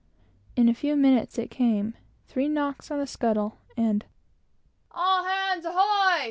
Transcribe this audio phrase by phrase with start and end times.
[0.55, 1.93] In a few minutes it came
[2.27, 4.03] three knocks on the scuttle, and
[4.89, 6.19] "All hands ahoy!